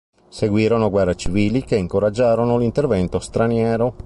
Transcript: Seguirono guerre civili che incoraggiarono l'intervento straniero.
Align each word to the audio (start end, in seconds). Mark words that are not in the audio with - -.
Seguirono 0.29 0.89
guerre 0.89 1.13
civili 1.15 1.63
che 1.63 1.75
incoraggiarono 1.75 2.57
l'intervento 2.57 3.19
straniero. 3.19 3.93